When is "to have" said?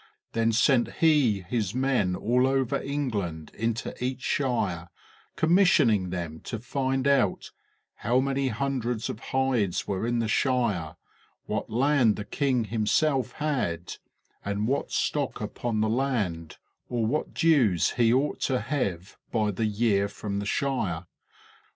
18.39-19.17